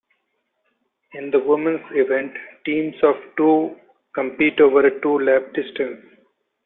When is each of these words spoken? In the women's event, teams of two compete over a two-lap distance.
In 1.13 1.29
the 1.29 1.37
women's 1.37 1.85
event, 1.91 2.33
teams 2.65 2.95
of 3.03 3.13
two 3.37 3.77
compete 4.15 4.59
over 4.59 4.87
a 4.87 4.99
two-lap 4.99 5.53
distance. 5.53 6.03